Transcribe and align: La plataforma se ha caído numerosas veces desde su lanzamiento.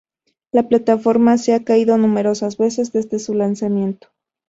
La 0.51 0.63
plataforma 0.67 1.37
se 1.37 1.53
ha 1.53 1.63
caído 1.63 1.95
numerosas 1.95 2.57
veces 2.57 2.91
desde 2.91 3.19
su 3.19 3.35
lanzamiento. 3.35 4.07